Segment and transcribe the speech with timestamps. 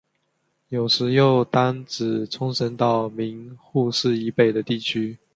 [0.69, 5.15] 有时又单指冲绳岛名护市以北的地域。